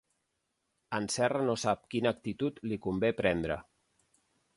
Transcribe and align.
En 0.99 1.09
Serra 1.15 1.41
no 1.49 1.55
sap 1.63 1.83
quina 1.93 2.13
actitud 2.17 2.57
li 2.71 2.79
convé 2.87 3.13
prendre. 3.21 3.59